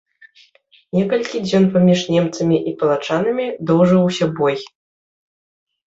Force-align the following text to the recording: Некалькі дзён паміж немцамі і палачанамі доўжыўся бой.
Некалькі 0.97 1.41
дзён 1.47 1.67
паміж 1.75 1.99
немцамі 2.15 2.57
і 2.71 2.75
палачанамі 2.81 3.45
доўжыўся 3.71 4.25
бой. 4.41 4.55